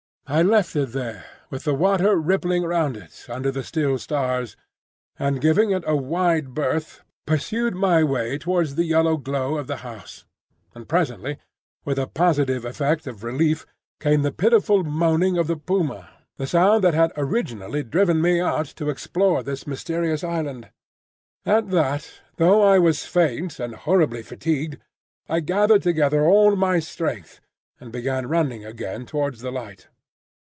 [0.27, 4.55] I left it there, with the water rippling round it, under the still stars,
[5.19, 9.77] and giving it a wide berth pursued my way towards the yellow glow of the
[9.83, 10.23] house;
[10.73, 11.37] and presently,
[11.83, 13.65] with a positive effect of relief,
[13.99, 18.67] came the pitiful moaning of the puma, the sound that had originally driven me out
[18.67, 20.69] to explore this mysterious island.
[21.45, 24.77] At that, though I was faint and horribly fatigued,
[25.27, 27.41] I gathered together all my strength,
[27.81, 29.89] and began running again towards the light.